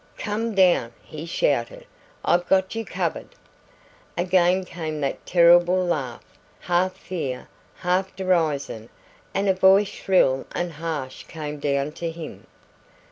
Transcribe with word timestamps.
"Come 0.17 0.55
down," 0.55 0.93
he 1.03 1.27
shouted, 1.27 1.85
"I've 2.25 2.47
got 2.49 2.73
you 2.73 2.83
covered!" 2.83 3.27
Again 4.17 4.63
came 4.63 4.99
that 5.01 5.27
terrible 5.27 5.85
laugh, 5.85 6.25
half 6.61 6.93
fear, 6.95 7.47
half 7.75 8.15
derision, 8.15 8.89
and 9.35 9.47
a 9.47 9.53
voice 9.53 9.89
shrill 9.89 10.47
and 10.53 10.71
harsh 10.71 11.25
came 11.25 11.59
down 11.59 11.91
to 11.91 12.09
him. 12.09 12.47